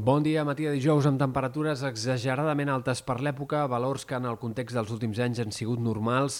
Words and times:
Bon 0.00 0.22
dia, 0.24 0.46
matí 0.48 0.64
de 0.64 0.70
dijous 0.72 1.04
amb 1.04 1.20
temperatures 1.20 1.82
exageradament 1.84 2.70
altes 2.72 3.02
per 3.04 3.18
l'època, 3.20 3.66
valors 3.68 4.06
que 4.08 4.16
en 4.16 4.24
el 4.30 4.38
context 4.40 4.72
dels 4.72 4.88
últims 4.94 5.18
anys 5.20 5.42
han 5.42 5.52
sigut 5.52 5.82
normals 5.84 6.38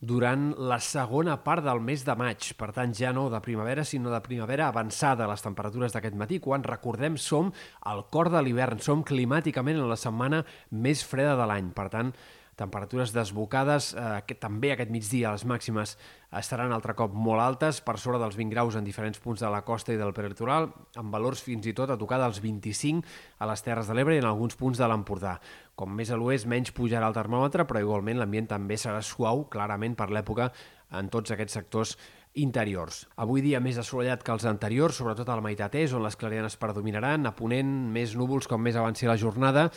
durant 0.00 0.46
la 0.56 0.78
segona 0.80 1.34
part 1.44 1.60
del 1.66 1.82
mes 1.84 2.06
de 2.06 2.14
maig. 2.16 2.46
Per 2.56 2.70
tant, 2.72 2.94
ja 2.96 3.12
no 3.12 3.26
de 3.28 3.42
primavera, 3.44 3.84
sinó 3.84 4.08
de 4.14 4.22
primavera 4.24 4.70
avançada. 4.72 5.28
Les 5.28 5.44
temperatures 5.44 5.92
d'aquest 5.92 6.16
matí, 6.16 6.40
quan 6.40 6.64
recordem, 6.64 7.20
som 7.20 7.52
al 7.84 8.06
cor 8.08 8.32
de 8.32 8.40
l'hivern, 8.40 8.80
som 8.80 9.04
climàticament 9.04 9.82
en 9.82 9.92
la 9.92 10.00
setmana 10.00 10.40
més 10.72 11.04
freda 11.04 11.36
de 11.36 11.50
l'any. 11.52 11.68
Per 11.76 11.90
tant, 11.92 12.14
temperatures 12.62 13.12
desbocades, 13.12 13.92
eh, 13.98 14.22
que 14.26 14.38
també 14.38 14.72
aquest 14.72 14.92
migdia 14.94 15.34
les 15.34 15.44
màximes 15.48 15.96
estaran 16.38 16.72
altre 16.72 16.94
cop 16.96 17.12
molt 17.12 17.42
altes, 17.44 17.82
per 17.84 17.98
sobre 18.00 18.20
dels 18.22 18.38
20 18.38 18.54
graus 18.54 18.78
en 18.78 18.86
diferents 18.86 19.20
punts 19.20 19.42
de 19.42 19.50
la 19.52 19.64
costa 19.66 19.92
i 19.92 19.98
del 20.00 20.14
peritoral, 20.16 20.70
amb 20.96 21.12
valors 21.12 21.42
fins 21.44 21.66
i 21.68 21.74
tot 21.76 21.90
a 21.90 21.98
tocar 22.00 22.20
dels 22.22 22.40
25 22.40 23.02
a 23.38 23.50
les 23.50 23.66
Terres 23.66 23.90
de 23.90 23.98
l'Ebre 23.98 24.16
i 24.16 24.22
en 24.22 24.30
alguns 24.30 24.56
punts 24.56 24.80
de 24.80 24.88
l'Empordà. 24.88 25.36
Com 25.76 25.92
més 25.98 26.12
a 26.12 26.16
l'oest, 26.20 26.48
menys 26.48 26.72
pujarà 26.72 27.10
el 27.10 27.18
termòmetre, 27.18 27.66
però 27.68 27.82
igualment 27.82 28.22
l'ambient 28.22 28.48
també 28.54 28.78
serà 28.80 29.02
suau, 29.04 29.46
clarament 29.52 29.98
per 29.98 30.08
l'època, 30.12 30.52
en 30.92 31.08
tots 31.12 31.32
aquests 31.32 31.56
sectors 31.58 31.96
interiors. 32.34 33.02
Avui 33.20 33.42
dia 33.44 33.60
més 33.60 33.78
assolellat 33.80 34.22
que 34.24 34.32
els 34.32 34.46
anteriors, 34.48 34.96
sobretot 34.96 35.28
a 35.28 35.36
la 35.36 35.44
meitat 35.44 35.74
est, 35.76 35.92
on 35.96 36.04
les 36.04 36.16
clarianes 36.16 36.56
predominaran, 36.60 37.28
a 37.28 37.34
ponent 37.36 37.72
més 37.92 38.16
núvols 38.16 38.48
com 38.48 38.62
més 38.62 38.78
avanci 38.78 39.08
la 39.08 39.18
jornada, 39.20 39.68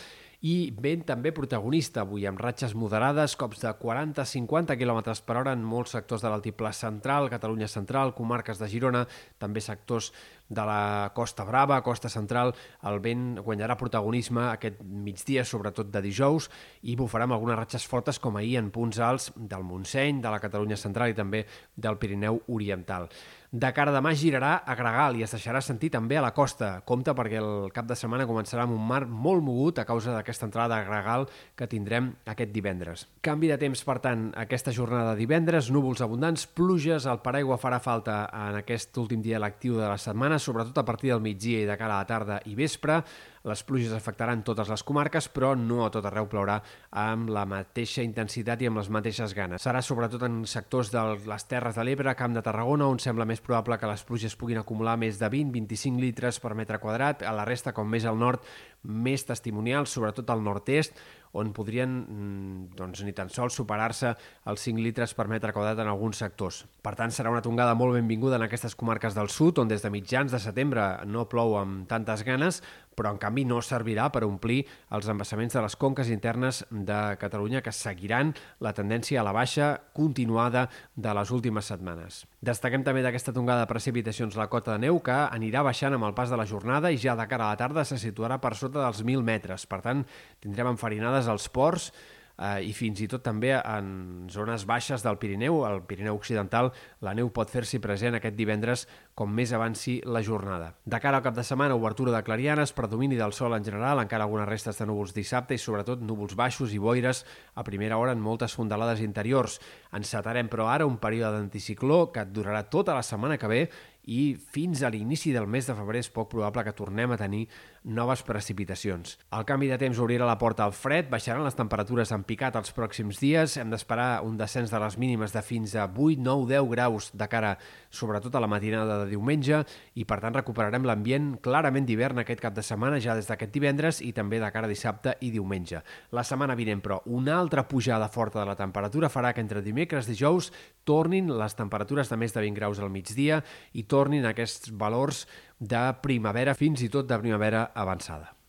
i 0.46 0.70
vent 0.78 1.02
també 1.10 1.32
protagonista 1.34 2.04
avui, 2.04 2.28
amb 2.30 2.38
ratxes 2.44 2.76
moderades, 2.78 3.34
cops 3.40 3.64
de 3.64 3.72
40-50 3.80 4.76
km 4.78 5.00
per 5.26 5.40
hora 5.40 5.56
en 5.58 5.64
molts 5.66 5.96
sectors 5.96 6.22
de 6.22 6.30
l'altiplà 6.30 6.70
central, 6.76 7.32
Catalunya 7.34 7.70
central, 7.72 8.14
comarques 8.14 8.62
de 8.62 8.70
Girona, 8.70 9.06
també 9.42 9.64
sectors 9.66 10.12
de 10.50 10.62
la 10.62 11.12
Costa 11.16 11.44
Brava, 11.46 11.80
Costa 11.82 12.12
Central, 12.14 12.54
el 12.86 13.00
vent 13.02 13.40
guanyarà 13.42 13.74
protagonisme 13.80 14.44
aquest 14.52 14.84
migdia, 14.84 15.42
sobretot 15.46 15.90
de 15.90 16.04
dijous, 16.06 16.52
i 16.86 16.94
bufarà 17.00 17.26
amb 17.26 17.34
algunes 17.40 17.58
ratxes 17.58 17.88
fortes 17.90 18.22
com 18.22 18.38
ahir 18.38 18.60
en 18.62 18.70
punts 18.70 19.02
alts 19.02 19.32
del 19.36 19.66
Montseny, 19.66 20.22
de 20.22 20.30
la 20.30 20.42
Catalunya 20.44 20.78
central 20.78 21.10
i 21.10 21.18
també 21.18 21.46
del 21.76 21.98
Pirineu 21.98 22.44
Oriental. 22.54 23.10
De 23.56 23.70
cara 23.72 23.92
demà 23.96 24.12
girarà 24.20 24.58
a 24.68 24.74
Gregal 24.76 25.16
i 25.16 25.24
es 25.24 25.32
deixarà 25.32 25.62
sentir 25.64 25.88
també 25.94 26.18
a 26.20 26.24
la 26.26 26.34
costa. 26.36 26.82
Compte 26.84 27.14
perquè 27.16 27.38
el 27.40 27.70
cap 27.72 27.86
de 27.88 27.96
setmana 27.96 28.26
començarà 28.28 28.66
amb 28.66 28.76
un 28.76 28.84
mar 28.84 29.06
molt 29.08 29.46
mogut 29.46 29.80
a 29.80 29.86
causa 29.88 30.12
d'aquesta 30.12 30.35
entrada 30.44 30.76
a 30.76 30.84
Gregal 30.84 31.28
que 31.56 31.68
tindrem 31.72 32.12
aquest 32.28 32.52
divendres. 32.52 33.06
Canvi 33.24 33.48
de 33.52 33.60
temps, 33.62 33.84
per 33.88 34.00
tant, 34.04 34.28
aquesta 34.36 34.74
jornada 34.76 35.14
de 35.14 35.22
divendres, 35.24 35.70
núvols 35.72 36.04
abundants, 36.04 36.44
pluges, 36.48 37.08
el 37.08 37.22
paraigua 37.24 37.60
farà 37.62 37.80
falta 37.80 38.26
en 38.34 38.60
aquest 38.60 38.98
últim 38.98 39.24
dia 39.24 39.40
lectiu 39.40 39.80
de 39.80 39.88
la 39.88 40.00
setmana, 40.02 40.40
sobretot 40.40 40.78
a 40.82 40.86
partir 40.88 41.14
del 41.14 41.24
migdia 41.24 41.64
i 41.64 41.70
de 41.70 41.78
cara 41.80 41.96
a 41.96 42.04
la 42.04 42.10
tarda 42.10 42.42
i 42.46 42.56
vespre. 42.60 43.04
Les 43.46 43.62
pluges 43.62 43.94
afectaran 43.94 44.42
totes 44.42 44.72
les 44.72 44.82
comarques, 44.82 45.28
però 45.30 45.52
no 45.54 45.84
a 45.86 45.92
tot 45.94 46.06
arreu 46.10 46.26
plourà 46.26 46.56
amb 46.98 47.30
la 47.30 47.44
mateixa 47.46 48.02
intensitat 48.02 48.64
i 48.64 48.70
amb 48.72 48.82
les 48.82 48.90
mateixes 48.90 49.36
ganes. 49.38 49.62
Serà 49.62 49.84
sobretot 49.86 50.24
en 50.26 50.40
sectors 50.50 50.90
de 50.90 51.04
les 51.30 51.46
Terres 51.46 51.78
de 51.78 51.86
l'Ebre, 51.86 52.16
Camp 52.18 52.34
de 52.34 52.42
Tarragona, 52.46 52.88
on 52.90 52.98
sembla 52.98 53.28
més 53.30 53.44
probable 53.46 53.78
que 53.78 53.92
les 53.92 54.06
pluges 54.08 54.34
puguin 54.40 54.64
acumular 54.64 54.96
més 54.98 55.22
de 55.22 55.30
20-25 55.30 56.02
litres 56.02 56.42
per 56.42 56.56
metre 56.58 56.82
quadrat. 56.82 57.22
A 57.22 57.36
la 57.38 57.46
resta, 57.46 57.76
com 57.76 57.86
més 57.86 58.10
al 58.10 58.18
nord, 58.18 58.42
més 58.86 59.26
testimonials, 59.30 59.94
sobretot 59.94 60.30
al 60.30 60.42
nord-est, 60.46 60.98
on 61.36 61.52
podrien 61.52 61.92
mm, 61.92 62.76
doncs, 62.80 63.02
ni 63.04 63.12
tan 63.16 63.30
sols 63.34 63.58
superar-se 63.60 64.14
els 64.48 64.66
5 64.70 64.82
litres 64.82 65.14
per 65.18 65.28
metre 65.28 65.52
quadrat 65.56 65.82
en 65.84 65.92
alguns 65.92 66.22
sectors. 66.24 66.62
Per 66.82 66.96
tant, 66.96 67.12
serà 67.12 67.34
una 67.34 67.44
tongada 67.44 67.76
molt 67.76 67.98
benvinguda 67.98 68.40
en 68.40 68.46
aquestes 68.48 68.78
comarques 68.80 69.18
del 69.18 69.30
sud, 69.34 69.60
on 69.60 69.72
des 69.72 69.84
de 69.84 69.92
mitjans 69.92 70.32
de 70.32 70.40
setembre 70.40 70.88
no 71.12 71.28
plou 71.32 71.58
amb 71.60 71.90
tantes 71.92 72.24
ganes, 72.24 72.62
però 72.96 73.12
en 73.14 73.20
canvi 73.22 73.46
no 73.46 73.62
servirà 73.62 74.08
per 74.14 74.24
omplir 74.26 74.64
els 74.96 75.10
embassaments 75.12 75.56
de 75.56 75.64
les 75.66 75.76
conques 75.80 76.10
internes 76.14 76.64
de 76.72 77.00
Catalunya 77.22 77.62
que 77.62 77.74
seguiran 77.76 78.34
la 78.64 78.74
tendència 78.74 79.22
a 79.22 79.28
la 79.28 79.36
baixa 79.36 79.70
continuada 79.94 80.68
de 80.96 81.14
les 81.14 81.32
últimes 81.36 81.70
setmanes. 81.72 82.24
Destaquem 82.46 82.84
també 82.88 83.04
d'aquesta 83.06 83.34
tongada 83.36 83.66
de 83.66 83.72
precipitacions 83.72 84.38
la 84.40 84.50
cota 84.50 84.76
de 84.76 84.88
neu 84.88 85.00
que 85.04 85.16
anirà 85.26 85.64
baixant 85.66 85.96
amb 85.96 86.08
el 86.08 86.18
pas 86.18 86.32
de 86.32 86.40
la 86.40 86.48
jornada 86.50 86.92
i 86.92 87.00
ja 87.02 87.18
de 87.20 87.28
cara 87.28 87.50
a 87.50 87.56
la 87.56 87.62
tarda 87.62 87.86
se 87.86 88.00
situarà 88.02 88.40
per 88.42 88.56
sota 88.56 88.82
dels 88.82 89.04
1.000 89.04 89.24
metres. 89.26 89.68
Per 89.68 89.82
tant, 89.86 90.06
tindrem 90.44 90.74
enfarinades 90.74 91.28
als 91.32 91.50
ports 91.50 91.92
eh, 92.38 92.66
i 92.68 92.74
fins 92.76 93.02
i 93.02 93.08
tot 93.12 93.24
també 93.26 93.54
en 93.56 94.28
zones 94.32 94.66
baixes 94.68 95.04
del 95.06 95.18
Pirineu, 95.22 95.64
al 95.66 95.84
Pirineu 95.88 96.18
Occidental, 96.20 96.72
la 97.06 97.16
neu 97.18 97.32
pot 97.34 97.52
fer-s'hi 97.52 97.80
present 97.84 98.18
aquest 98.18 98.36
divendres 98.38 98.86
com 99.16 99.32
més 99.32 99.54
avanci 99.56 100.02
la 100.04 100.22
jornada. 100.26 100.74
De 100.84 101.00
cara 101.00 101.22
al 101.22 101.26
cap 101.26 101.36
de 101.38 101.46
setmana, 101.48 101.78
obertura 101.80 102.12
de 102.12 102.24
clarianes, 102.28 102.74
predomini 102.76 103.16
del 103.16 103.34
sol 103.34 103.56
en 103.56 103.64
general, 103.64 104.02
encara 104.04 104.28
algunes 104.28 104.50
restes 104.50 104.80
de 104.80 104.88
núvols 104.90 105.16
dissabte 105.16 105.56
i 105.56 105.62
sobretot 105.62 106.04
núvols 106.04 106.36
baixos 106.36 106.76
i 106.76 106.82
boires 106.82 107.24
a 107.56 107.64
primera 107.64 107.98
hora 107.98 108.16
en 108.16 108.24
moltes 108.24 108.56
fondalades 108.56 109.02
interiors. 109.02 109.60
Encetarem, 109.96 110.52
però, 110.52 110.70
ara 110.72 110.88
un 110.88 111.00
període 111.00 111.38
d'anticicló 111.38 112.10
que 112.12 112.26
durarà 112.28 112.66
tota 112.70 112.96
la 112.96 113.04
setmana 113.04 113.40
que 113.40 113.52
ve 113.52 113.62
i 114.06 114.36
fins 114.36 114.84
a 114.84 114.92
l'inici 114.94 115.32
del 115.34 115.48
mes 115.50 115.66
de 115.66 115.74
febrer 115.74 116.04
és 116.04 116.12
poc 116.14 116.30
probable 116.30 116.64
que 116.66 116.76
tornem 116.78 117.16
a 117.16 117.18
tenir 117.18 117.48
noves 117.86 118.24
precipitacions. 118.26 119.16
El 119.32 119.46
canvi 119.46 119.70
de 119.70 119.78
temps 119.78 120.00
obrirà 120.02 120.26
la 120.26 120.40
porta 120.42 120.66
al 120.66 120.74
fred, 120.74 121.08
baixaran 121.12 121.46
les 121.46 121.56
temperatures 121.56 122.12
en 122.12 122.26
picat 122.26 122.58
els 122.58 122.74
pròxims 122.74 123.22
dies, 123.22 123.56
hem 123.62 123.70
d'esperar 123.70 124.24
un 124.26 124.40
descens 124.40 124.74
de 124.74 124.82
les 124.82 124.98
mínimes 124.98 125.36
de 125.36 125.44
fins 125.46 125.76
a 125.78 125.86
8, 125.86 126.18
9, 126.26 126.50
10 126.50 126.70
graus 126.74 127.12
de 127.14 127.28
cara 127.30 127.54
sobretot 127.94 128.36
a 128.36 128.42
la 128.42 128.50
matinada 128.50 128.98
de 129.04 129.12
diumenge 129.14 129.62
i 129.96 130.06
per 130.10 130.18
tant 130.24 130.36
recuperarem 130.36 130.84
l'ambient 130.84 131.36
clarament 131.46 131.86
d'hivern 131.86 132.24
aquest 132.24 132.42
cap 132.42 132.58
de 132.58 132.66
setmana 132.66 133.00
ja 133.00 133.16
des 133.16 133.30
d'aquest 133.30 133.54
divendres 133.54 134.02
i 134.02 134.12
també 134.18 134.42
de 134.42 134.52
cara 134.52 134.66
a 134.66 134.72
dissabte 134.72 135.16
i 135.22 135.32
diumenge. 135.32 135.84
La 136.12 136.26
setmana 136.26 136.58
vinent, 136.58 136.82
però, 136.82 137.00
una 137.06 137.38
altra 137.38 137.68
pujada 137.70 138.10
forta 138.10 138.42
de 138.42 138.50
la 138.50 138.58
temperatura 138.58 139.14
farà 139.14 139.34
que 139.34 139.46
entre 139.46 139.62
dimecres 139.62 140.10
i 140.10 140.16
dijous 140.16 140.52
tornin 140.86 141.30
les 141.38 141.56
temperatures 141.56 142.10
de 142.10 142.18
més 142.18 142.34
de 142.34 142.42
20 142.42 142.58
graus 142.58 142.80
al 142.82 142.90
migdia 142.94 143.44
i 143.74 143.86
tornin 143.86 144.26
aquests 144.26 144.74
valors 144.74 145.26
de 145.60 145.84
primavera 146.02 146.54
fins 146.54 146.84
i 146.84 146.90
tot 146.92 147.08
de 147.10 147.20
primavera 147.20 147.70
avançada. 147.74 148.36